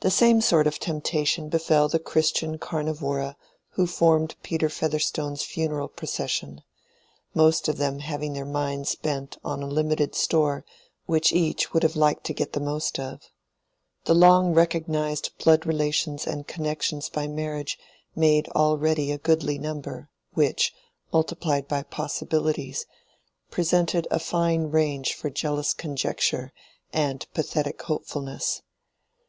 The 0.00 0.10
same 0.10 0.40
sort 0.40 0.66
of 0.66 0.80
temptation 0.80 1.48
befell 1.48 1.88
the 1.88 2.00
Christian 2.00 2.58
Carnivora 2.58 3.36
who 3.78 3.86
formed 3.86 4.34
Peter 4.42 4.68
Featherstone's 4.68 5.44
funeral 5.44 5.86
procession; 5.86 6.64
most 7.34 7.68
of 7.68 7.76
them 7.76 8.00
having 8.00 8.32
their 8.32 8.44
minds 8.44 8.96
bent 8.96 9.38
on 9.44 9.62
a 9.62 9.68
limited 9.68 10.16
store 10.16 10.64
which 11.06 11.32
each 11.32 11.72
would 11.72 11.84
have 11.84 11.94
liked 11.94 12.24
to 12.24 12.34
get 12.34 12.52
the 12.52 12.58
most 12.58 12.98
of. 12.98 13.30
The 14.06 14.14
long 14.16 14.54
recognized 14.54 15.30
blood 15.38 15.64
relations 15.66 16.26
and 16.26 16.48
connections 16.48 17.08
by 17.08 17.28
marriage 17.28 17.78
made 18.16 18.48
already 18.56 19.12
a 19.12 19.18
goodly 19.18 19.58
number, 19.60 20.10
which, 20.32 20.74
multiplied 21.12 21.68
by 21.68 21.84
possibilities, 21.84 22.86
presented 23.52 24.08
a 24.10 24.18
fine 24.18 24.72
range 24.72 25.14
for 25.14 25.30
jealous 25.30 25.74
conjecture 25.74 26.52
and 26.92 27.24
pathetic 27.34 27.80
hopefulness. 27.82 28.60